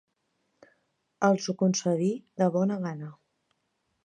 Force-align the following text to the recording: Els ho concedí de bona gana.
Els 1.27 1.45
ho 1.47 1.55
concedí 1.59 2.09
de 2.43 2.49
bona 2.57 2.83
gana. 2.89 3.13